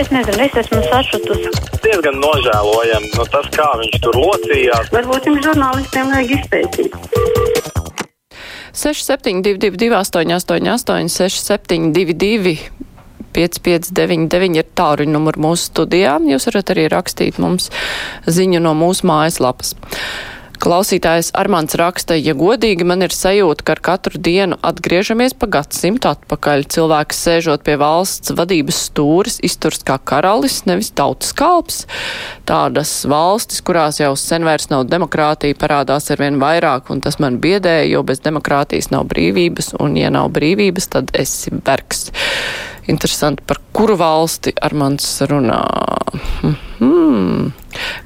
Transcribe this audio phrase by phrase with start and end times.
[0.00, 1.50] es nezinu, es esmu sašutusi.
[1.82, 4.92] Diezgan nožēlojami nu, tas, kā viņš tur locījās.
[4.94, 6.96] Varbūt jums žurnālistiem vajag izpētīt.
[8.72, 12.56] 6722, 888, 672,
[13.32, 16.18] 5599 ir tāruņa numur mūsu studijā.
[16.28, 17.70] Jūs varat arī rakstīt mums
[18.28, 19.74] ziņu no mūsu mājaslapas.
[20.62, 26.06] Klausītājs Armāns raksta, ja godīgi man ir sajūta, ka ar katru dienu atgriežamies pa gadsimtu
[26.12, 26.68] atpakaļ.
[26.70, 31.80] Cilvēks sēžot pie valsts vadības stūris, izturs kā karalis, nevis tautas kalps.
[32.46, 37.80] Tādas valstis, kurās jau sen vairs nav demokrātija, parādās arvien vairāk, un tas man biedē,
[37.90, 42.12] jo bez demokrātijas nav brīvības, un ja nav brīvības, tad esi vergs.
[42.86, 45.58] Interesanti, par kuru valsti Armāns runā.
[46.78, 47.50] Hmm.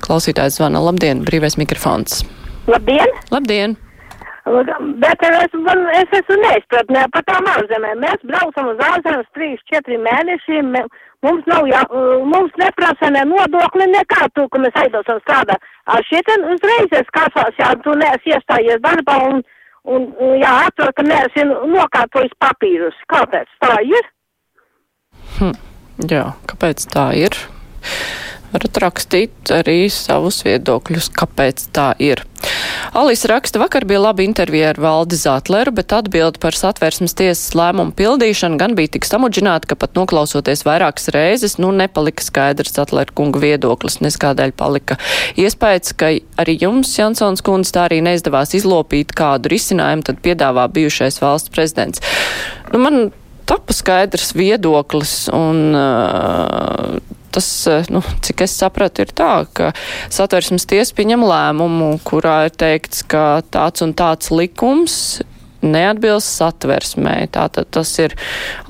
[0.09, 0.81] Klausītājs zvana.
[0.89, 2.23] Labdien, brīvais mikrofons.
[2.67, 3.11] Labdien!
[3.31, 3.77] Labdien!
[5.03, 7.99] Bet es, man, es esmu neizpratnē par tām ārzemēm.
[8.05, 10.69] Mēs braucam uz ārzemēs 3-4 mēnešiem.
[10.77, 10.87] mē-
[11.25, 11.81] Mums nav jā,
[12.31, 15.65] mums neprasa ne nodokli, nekā tu, ka mēs aidosim strādāt.
[15.91, 19.43] Ar šitien uzreiz es kāsās, ja tu neesi iestājies darbā un,
[19.89, 20.07] un
[20.39, 22.95] jā, atver, ka neesi nokārtojis papīrus.
[23.11, 24.11] Kāpēc tā ir?
[26.07, 27.35] Jā, kāpēc tā ir?
[28.53, 32.23] Varat rakstīt arī savus viedokļus, kāpēc tā ir.
[32.93, 37.95] Alis raksta, vakar bija laba intervija ar Valdi Zātleru, bet atbildi par satversmes tiesas lēmumu
[37.97, 43.43] pildīšanu gan bija tik samudžināta, ka pat noklausoties vairākas reizes, nu nepalika skaidrs Zātleru kunga
[43.43, 44.99] viedoklis, nes kādēļ palika
[45.41, 46.13] iespējas, ka
[46.43, 52.05] arī jums, Jansons kundze, tā arī neizdevās izlopīt kādu risinājumu, tad piedāvā bijušais valsts prezidents.
[52.73, 53.11] Nu, man
[53.47, 59.71] tapa skaidrs viedoklis un uh, tas, uh, nu, cik es sapratu, ir tā, ka
[60.13, 65.21] satversmes tiesa pieņem lēmumu, kurā ir teikts, ka tāds un tāds likums
[65.67, 67.17] neatbilst satversmē.
[67.35, 68.17] Tātad tas ir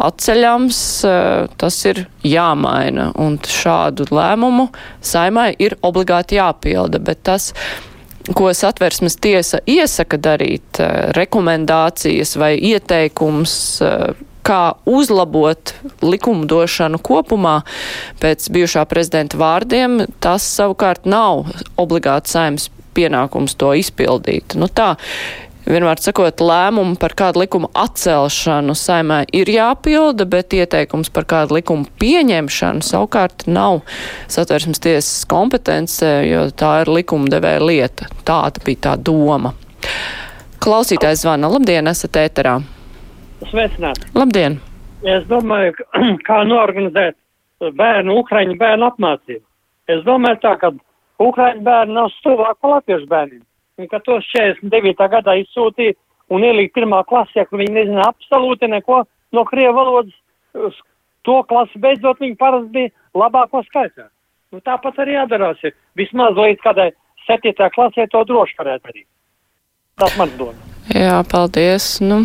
[0.03, 4.71] atceļams, uh, tas ir jāmaina, un šādu lēmumu
[5.05, 7.53] saimai ir obligāti jāpilda, bet tas
[8.37, 13.59] ko satversmes tiesa iesaka darīt, uh, rekomendācijas vai ieteikums,
[14.47, 15.75] kā uzlabot
[16.05, 17.59] likumdošanu kopumā
[18.23, 21.47] pēc bijušā prezidenta vārdiem, tas savukārt nav
[21.81, 24.57] obligāti saimnes pienākums to izpildīt.
[24.57, 24.95] Nu tā,
[25.67, 31.91] vienmēr sakot, lēmumu par kādu likumu atcelšanu saimē ir jāpilda, bet ieteikums par kādu likumu
[32.01, 33.83] pieņemšanu savukārt nav
[34.33, 38.09] satversmes tiesas kompetence, jo tā ir likumdevēja lieta.
[38.27, 39.53] Tāda bija tā doma.
[40.63, 41.51] Klausītājs zvana.
[41.53, 42.57] Labdien, esat ēterā.
[43.51, 44.09] Sveicināti!
[44.17, 44.59] Labdien!
[45.07, 45.77] Es domāju,
[46.29, 47.17] kā norganizēt
[47.61, 49.45] bērnu, ukraiņu bērnu apmācību.
[49.93, 50.73] Es domāju tā, ka
[51.23, 53.45] ukraiņu bērni nav stuvāk latviešu bērniem.
[53.77, 55.09] Un ka tos 49.
[55.13, 55.95] gadā izsūtīja
[56.33, 59.03] un ielika pirmā klasē, kur viņi nezina absolūti neko
[59.37, 60.79] no krievu valodas.
[61.27, 64.09] To klasi beidzot viņi parasti bija labāko skaitā.
[64.55, 65.61] Nu, tāpat arī jādarās.
[65.99, 66.91] Vismaz līdz kādai
[67.27, 67.53] 7.
[67.75, 69.09] klasē to droši varētu darīt.
[70.01, 70.77] Tas mans domas.
[70.95, 71.97] Jā, paldies.
[72.05, 72.23] Nu,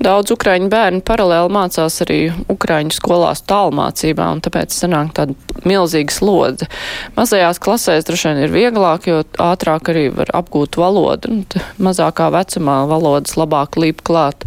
[0.00, 2.18] daudz ukraiņu bērnu paralēli mācās arī
[2.52, 5.36] ukraiņu skolās tālmācībā, un tāpēc sanāk tāda
[5.68, 6.68] milzīga slodze.
[7.18, 12.30] Mazajās klasēs droši vien ir vieglāk, jo ātrāk arī var apgūt valodu, un t- mazākā
[12.34, 14.46] vecumā valodas labāk līp klāt.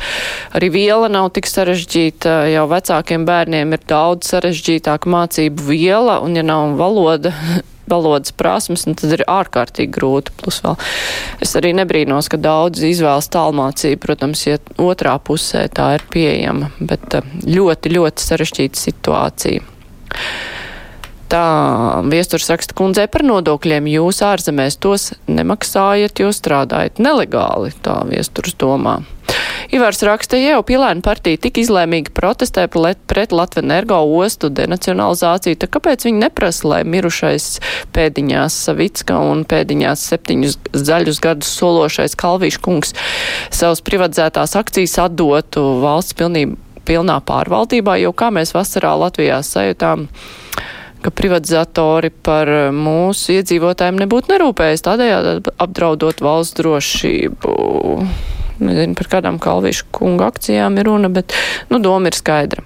[0.57, 6.45] Arī viela nav tik sarežģīta, jau vecākiem bērniem ir daudz sarežģītāka mācību viela, un ja
[6.45, 7.33] nav valoda,
[7.89, 10.33] valodas prasmes, un tad ir ārkārtīgi grūti.
[10.39, 10.77] Plus vēl
[11.43, 17.19] es arī nebrīnos, ka daudz izvēlas tālmācību, protams, ja otrā pusē tā ir pieejama, bet
[17.19, 19.72] eh, ļoti, ļoti sarežģīta situācija.
[21.33, 23.87] Tā viesturs raksta kundzei par nodokļiem.
[23.89, 28.99] Jūs ārzemēs tos nemaksājat, jo strādājat nelegāli, tā viesturs domā.
[29.73, 35.71] Ivars raksta, ja jau Pilēna partija tik izlēmīgi protestē pret, pret Latvenergo ostu denacionalizāciju, tad
[35.73, 37.47] kāpēc viņi neprasa, lai mirušais
[37.95, 42.93] pēdiņās Savicka un pēdiņās septiņus zaļus gadus sološais Kalvīšu kungs
[43.49, 50.09] savus privatizētās akcijas atdotu valsts pilnībā, pilnā pārvaldībā, jo kā mēs vasarā Latvijā sajūtām,
[51.03, 57.57] ka privatizatori par mūsu iedzīvotājiem nebūtu nerūpējis, tādējādi apdraudot valsts drošību.
[58.63, 61.35] Nezinu, par kādām kalvīšu kunga akcijām ir runa, bet,
[61.71, 62.63] nu, doma ir skaidra.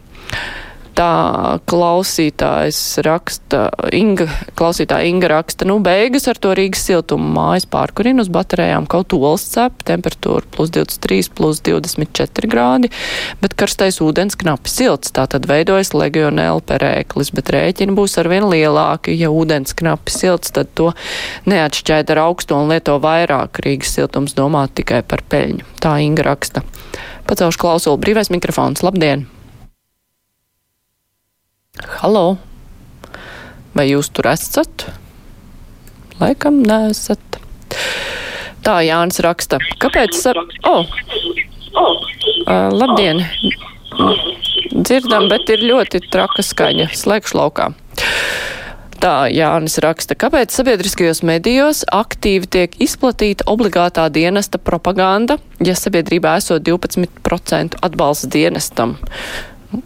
[0.98, 4.26] Tā klausītājs raksta, Inga,
[4.58, 9.46] klausītāja Inga raksta, nu, beigas ar to Rīgas siltumu mājas pārkurinu uz baterijām kaut olas
[9.46, 12.90] cep, temperatūra plus 23, plus 24 grādi,
[13.44, 19.14] bet karstais ūdens knapi silts, tā tad veidojas legionēla perēklis, bet rēķini būs arvien lielāki,
[19.22, 20.96] ja ūdens knapi silts, tad to
[21.46, 23.62] neatšķaida ar augsto un lieto vairāk.
[23.62, 25.78] Rīgas siltums domā tikai par peļņu.
[25.78, 26.66] Tā Inga raksta.
[27.30, 28.82] Pacelšu klausulu brīvais mikrofons.
[28.82, 29.28] Labdien!
[31.98, 32.38] Halo!
[33.74, 34.84] Vai jūs tur esat?
[36.20, 37.40] Laikam nesat.
[38.62, 39.58] Tā Jānis raksta.
[39.82, 40.20] Kāpēc?
[40.70, 40.76] O!
[41.74, 42.04] Oh.
[42.46, 43.24] Uh, labdien!
[44.76, 46.92] Dzirdam, bet ir ļoti traka skaņa.
[46.94, 47.72] Slēgšu laukā.
[49.02, 56.62] Tā Jānis raksta, kāpēc sabiedriskajos medijos aktīvi tiek izplatīta obligātā dienesta propaganda, ja sabiedrībā esot
[56.70, 59.00] 12% atbalsts dienestam.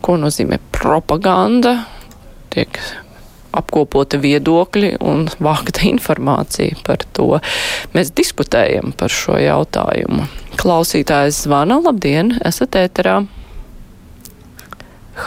[0.04, 1.80] Ko nozīmē propaganda?
[2.52, 2.80] Tiek
[3.56, 7.40] apkopota viedokļi un vākta informācija par to.
[7.96, 10.28] Mēs diskutējam par šo jautājumu.
[10.62, 13.22] Klausītājs zvana, labdien, esat ēterā.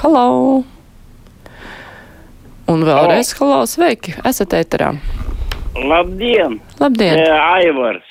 [0.01, 0.65] Halo!
[2.71, 4.95] Un vēlreiz halo, sveiki, esat ēterā.
[5.77, 6.61] Labdien!
[6.81, 7.21] Labdien!
[7.21, 8.07] E, Aivars!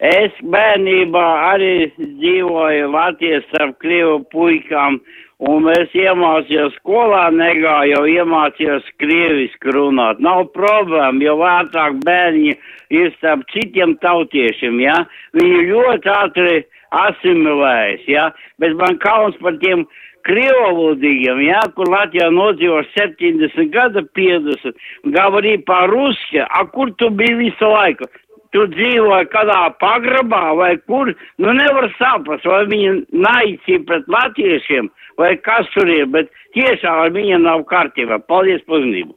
[0.00, 4.96] Es bērnībā arī dzīvoju Latvijas starp Krievu puikām
[5.40, 10.20] Un es iemācījos skolā, negāju, jau iemācījos krievisku runāt.
[10.20, 12.52] Nav problēma, jo vētāk bērni
[12.92, 14.98] ir starp citiem tautiešiem, ja?
[15.38, 16.60] Viņi ļoti ātri
[16.92, 18.28] asimilējas, ja?
[18.60, 19.86] Bet man kauns par tiem
[20.28, 21.64] krievlodīgiem, ja?
[21.72, 24.76] Kur Latvijā nodzīvo 70 gada 50,
[25.16, 28.12] gavarī par-ruski, a kur tu biji visu laiku?
[28.54, 32.94] Tu dzīvoji kādā pagrabā vai kur, nu nevar saprast, vai viņi
[33.26, 38.20] naicīja pret latviešiem vai kas tur ir, bet tiešām ar viņiem nav kārtībā.
[38.30, 39.16] Paldies par uzmanību!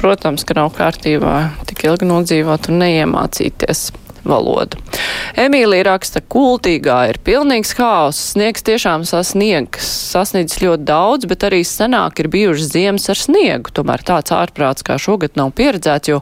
[0.00, 1.34] Protams, ka nav kārtībā
[1.68, 3.88] tik ilgi nodzīvot un neiemācīties
[4.26, 4.78] valodu.
[5.40, 12.20] Emīlija raksta, kultīgā ir pilnīgs haoss, sniegs tiešām sasniegs, sasniedzis ļoti daudz, bet arī senāk
[12.22, 13.72] ir bijušas ziemas ar sniegu.
[13.74, 16.20] Tomēr tāds ārprāts kā šogad nav pieredzēts, jo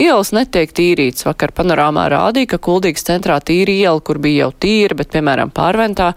[0.00, 1.26] ielas netiek tīrīts.
[1.28, 6.12] Vakar panorāmā rādīja, ka kuldīgas centrā tīra iela, kur bija jau tīra, bet, piemēram, pārventā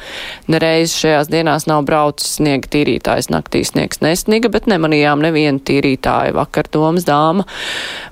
[0.51, 3.31] nereiz šajās dienās nav braucis sniega tīrītājs.
[3.33, 6.37] Naktī sniegs nesniga, bet nemanījām nevienu tīrītāju.
[6.37, 7.47] Vakar domas dāma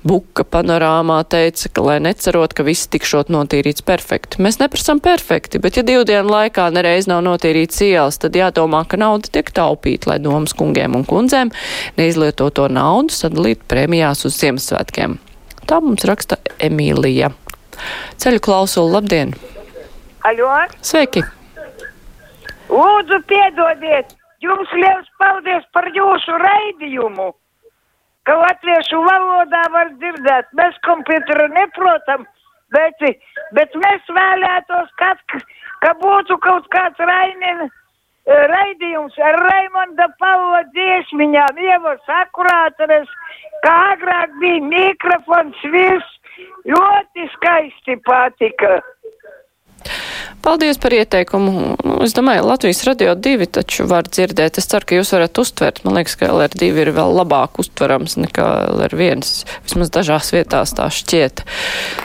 [0.05, 4.37] Buka panorāmā teica, ka, lai necerot, ka viss tikšot notīrīts perfekti.
[4.45, 8.99] Mēs neprasam perfekti, bet ja divu dienu laikā nereiz nav notīrīts ielas, tad jādomā, ka
[9.01, 11.49] nauda tiek taupīta, lai domas kungiem un kundzēm
[11.97, 15.15] neizlietoto naudu sadalītu prēmijās uz Ziemassvētkiem.
[15.65, 17.31] Tā mums raksta Emīlija.
[18.21, 19.33] Ceļu klausulu, labdien!
[20.21, 20.51] Aļo!
[20.85, 21.25] Sveiki!
[22.69, 24.13] Lūdzu, piedodiet!
[24.45, 27.31] Jums liels paldies par jūsu raidījumu!
[28.25, 32.25] Ka latviešu valodā var dzirdēt, mēs komputeru neprotam,
[32.73, 33.01] Bet,
[33.53, 35.19] bet mēs vēlētos, kad,
[35.83, 37.67] ka būtu kaut kāds Rainin
[38.25, 43.11] raidījums ar Raimonda Pavla dziesmiņām, ievas akurātares,
[43.65, 46.11] kā agrāk bija mikrofons, viss.
[46.67, 48.81] Ļoti skaisti patika.
[50.45, 51.51] Paldies par ieteikumu.
[51.81, 54.59] Nu, es domāju, Latvijas radio divi taču var dzirdēt.
[54.61, 55.81] Es ceru, ka jūs varat uztvert.
[55.81, 58.45] Man liekas, ka LR2 ir vēl labāk uztverams nekā
[58.75, 59.25] LR1.
[59.65, 61.41] Vismaz dažās vietās tā šķiet.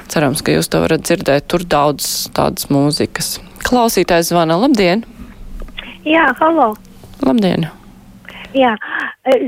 [0.08, 1.50] Cerams, ka jūs to varat dzirdēt.
[1.52, 3.34] Tur daudz tādas mūzikas.
[3.68, 4.56] Klausītājs zvana.
[4.64, 5.04] Labdien!
[6.08, 6.72] Jā, halo!
[7.20, 7.68] Labdien!
[8.56, 8.72] Jā,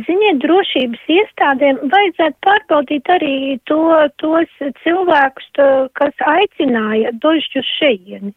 [0.05, 3.35] ziniet, drošības iestādēm vajadzētu pārbaudīt arī
[3.67, 3.83] to,
[4.21, 4.53] tos
[4.85, 8.37] cilvēkus, to, kas aicināja dožģu šejieni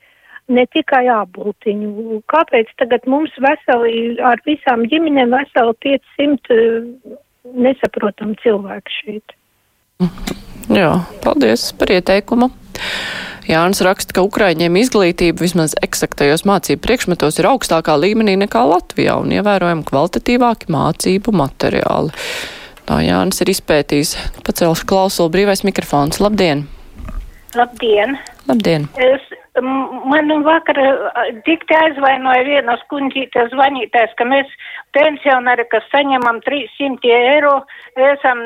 [0.52, 2.22] ne tikai āboltiņu.
[2.32, 7.18] Kāpēc tagad mums veseli ar visām ģimenēm veseli 500 eh,
[7.66, 9.36] nesaprotam cilvēku šeit?
[10.70, 10.92] Jā,
[11.24, 12.50] paldies par ieteikumu.
[13.46, 19.36] Jānis raksta, ka Ukraiņiem izglītība vismaz eksaktajos mācību priekšmetos ir augstākā līmenī nekā Latvijā un
[19.38, 22.14] ievērojami kvalitatīvāki mācību materiāli.
[22.90, 24.16] Tā Jānis ir izpētījis.
[24.46, 26.20] Pacelšu klausulu brīvais mikrofons.
[26.22, 26.66] Labdien!
[27.56, 28.18] Labdien!
[28.50, 28.90] Labdien!
[28.98, 30.76] Es Man vakar
[31.46, 34.50] dikti aizvainoja vienas kundzītes zvanītājs, ka mēs
[34.96, 37.54] pensionāri, kas saņemam 300 eiro,
[37.96, 38.42] esam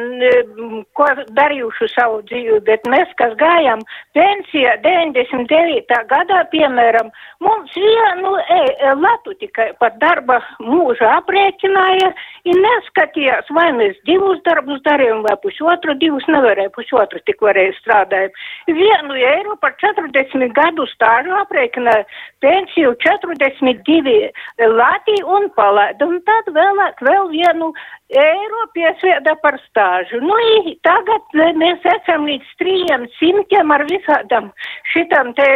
[0.93, 3.81] ko darījuši savu dzīvi, bet mēs, kas gājam
[4.13, 5.97] pensijā 99.
[6.11, 7.09] gadā, piemēram,
[7.41, 8.61] mums vienu e,
[9.01, 12.13] latu tikai par darba mūža aprēķināja
[12.49, 18.37] un neskatījās, vai mēs divus darbus darījām, vai pusotru, divus nevarēja, pusotru tik varēja strādāt.
[18.69, 22.03] Vienu eiro par 40 gadus stāžu aprēķināja
[22.44, 26.06] pensiju 42 Latviju un palaida.
[26.06, 27.72] Un tad vēlāk vēl vienu
[28.10, 30.20] eiro piesvieda par stāžu.
[30.20, 30.36] Nu,
[30.84, 31.24] tagad
[31.56, 34.51] mēs esam līdz 300 ar visādam
[34.91, 35.50] šitam te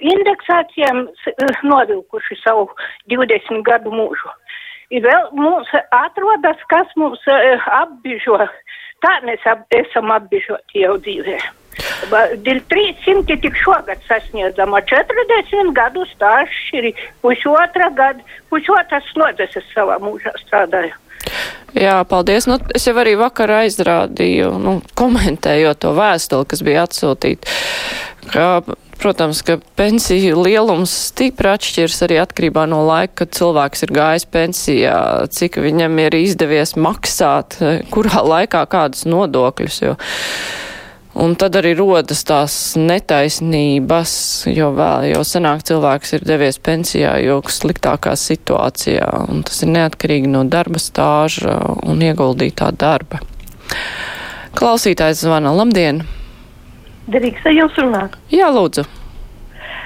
[0.00, 1.06] indeksācijām
[1.62, 2.68] novilkuši savu
[3.12, 4.34] 20 gadu mūžu.
[4.92, 8.42] Ir vēl mums atrodas, kas mums uh, apbižo.
[9.02, 11.61] Tā mēs ap, esam apbižoti jau dzīvē.
[12.12, 16.92] 300 tik šogad sasniedzama, 40 gadu stāsts ir
[17.24, 18.20] pusotra gada,
[18.52, 20.94] pusotras slodzes es savā mūžā strādāju.
[21.72, 22.46] Jā, paldies.
[22.50, 27.54] Nu, es jau arī vakar aizrādīju, nu, komentējot to vēstuli, kas bija atsūtīta,
[28.34, 28.48] ka,
[29.00, 34.98] protams, ka pensiju lielums stipri atšķirs arī atkarībā no laika, kad cilvēks ir gājis pensijā,
[35.32, 37.56] cik viņam ir izdevies maksāt,
[37.94, 39.96] kurā laikā kādus nodokļus, jo
[41.12, 44.12] Un tad arī rodas tās netaisnības,
[44.48, 50.30] jo vēl, jo senāk cilvēks ir devies pensijā, jo sliktākā situācijā, un tas ir neatkarīgi
[50.32, 53.20] no darba stāža un ieguldītā darba.
[54.56, 55.52] Klausītājs zvana.
[55.56, 56.00] Labdien!
[57.12, 58.16] Derīgs, vai jums runāt?
[58.32, 58.86] Jā, lūdzu.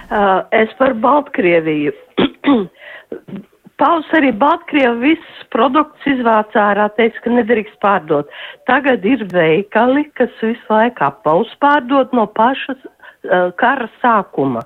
[0.06, 1.94] Uh, es par Baltkrieviju.
[3.76, 8.30] Pavasarī Baltkrievi visus produktus izvāca ārā, teica, ka nedrīkst pārdot.
[8.70, 14.64] Tagad ir veikali, kas visu laiku apaus pārdot no pašas uh, kara sākuma.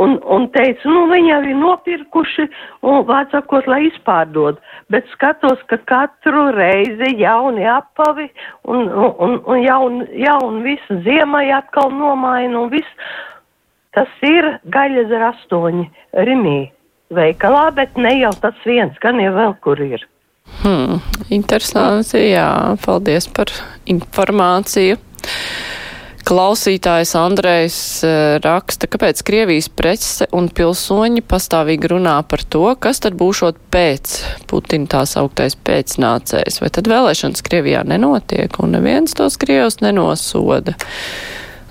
[0.00, 2.48] Un, un teica, nu, viņi jau ir nopirkuši,
[2.88, 4.56] un vācākot, lai izpārdod.
[4.88, 8.30] Bet skatos, ka katru reizi jauni apavi,
[8.64, 13.08] un, un, un jaun, jaun visu ziemai atkal nomaina, un viss.
[13.92, 15.90] Tas ir gaļas ar astoņi
[16.24, 16.60] rimī
[17.14, 20.06] veikalā, bet ne jau tas viens, gan jau vēl kur ir.
[20.60, 20.98] Hmm,
[21.30, 23.52] interesanti, jā, paldies par
[23.90, 24.98] informāciju.
[26.30, 27.76] Klausītājs Andrejs
[28.44, 34.18] raksta, kāpēc Krievijas prece un pilsoņi pastāvīgi runā par to, kas tad būšot pēc
[34.50, 36.60] Putina tās augtais pēcnācējs.
[36.62, 40.76] Vai tad vēlēšanas Krievijā nenotiek un neviens tos Krievus nenosoda?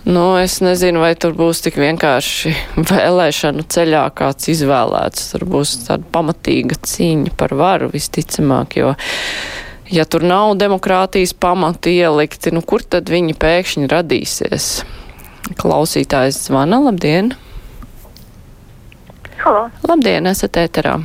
[0.09, 2.51] Nu, es nezinu, vai tur būs tik vienkārši
[2.89, 5.27] vēlēšanu ceļā kāds izvēlēts.
[5.35, 8.95] Tur būs tāda pamatīga cīņa par varu visticamāk, jo,
[9.93, 14.71] ja tur nav demokrātijas pamati ielikti, nu kur tad viņi pēkšņi radīsies?
[15.61, 17.35] Klausītājs zvana, labdien!
[19.45, 19.69] Halo.
[19.85, 20.97] Labdien, esat ēterā!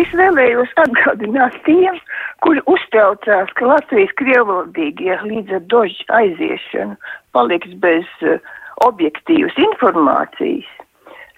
[0.00, 1.98] Es vēlējos atgādināt tiem,
[2.44, 6.96] kuri uztraucās, ka Latvijas krievlodīgie līdz ar dožu aiziešanu
[7.36, 8.40] paliks bez uh,
[8.86, 10.68] objektīvas informācijas,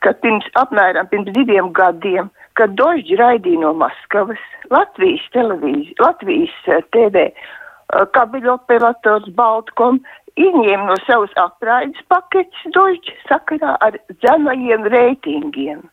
[0.05, 4.43] ka pirms apmēram pirms diviem gadiem, kad dožģi raidīja no Maskavas,
[4.75, 10.03] Latvijas televīzija, Latvijas uh, TV uh, kabeļu operators Baltkom
[10.39, 15.87] izņēma no savas apraides paketes dožģi sakarā ar zemajiem reitingiem.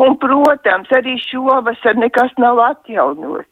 [0.00, 3.48] Un, protams, arī šovasar nekas nav atjaunots.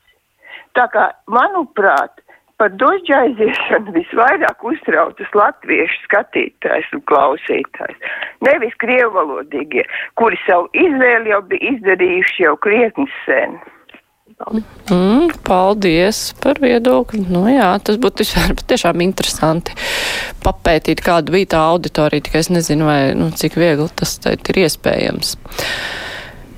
[0.76, 2.20] Tā kā, manuprāt,
[2.58, 8.12] par doģu aiziešanu visvairāk uztraucas latviešu skatītājs un klausītājs.
[8.46, 9.86] Nevis krievalodīgie,
[10.18, 13.58] kuri savu izvēli jau bija izdarījuši jau krietni sen.
[14.38, 17.24] Mm, paldies par viedokli.
[17.26, 18.26] Nu, jā, tas būtu
[18.70, 19.74] tiešām interesanti
[20.44, 25.34] papētīt, kāda bija tā auditorija, tikai es nezinu, vai, nu, cik viegli tas ir iespējams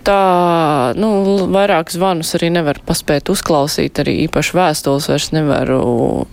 [0.07, 1.11] tā, nu,
[1.53, 5.81] vairāk zvanus arī nevar paspēt uzklausīt, arī īpaši vēstules vairs nevaru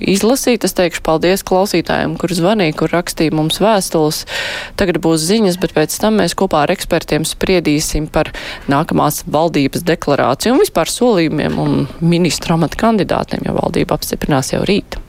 [0.04, 0.68] izlasīt.
[0.68, 4.24] Es teikšu paldies klausītājiem, kur zvanīja, kur rakstīja mums vēstules.
[4.80, 8.34] Tagad būs ziņas, bet pēc tam mēs kopā ar ekspertiem spriedīsim par
[8.72, 15.00] nākamās valdības deklarāciju un vispār solījumiem un ministra amata kandidātiem, jo valdība apstiprinās jau rīt.